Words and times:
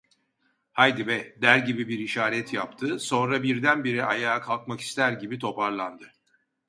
"Haydi 0.73 1.03
be!" 1.07 1.33
der 1.41 1.57
gibi 1.57 1.87
bir 1.87 1.99
işaret 1.99 2.53
yaptı, 2.53 2.99
sonra 2.99 3.43
birdenbire 3.43 4.05
ayağa 4.05 4.41
kalkmak 4.41 4.79
ister 4.79 5.11
gibi 5.11 5.39
toparlandı. 5.39 6.11